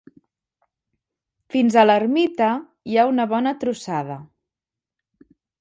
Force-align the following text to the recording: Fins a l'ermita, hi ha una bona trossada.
Fins 1.57 1.77
a 1.83 1.83
l'ermita, 1.89 2.49
hi 2.93 2.97
ha 3.03 3.07
una 3.13 3.29
bona 3.37 3.55
trossada. 3.65 4.21